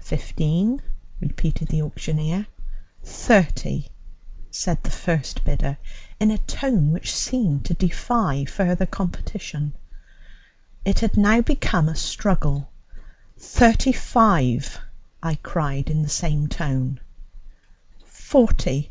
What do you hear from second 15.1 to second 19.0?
I cried in the same tone. "Forty."